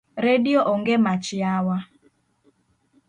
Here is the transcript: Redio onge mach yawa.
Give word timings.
Redio 0.25 0.59
onge 0.71 0.95
mach 1.05 1.27
yawa. 1.41 1.77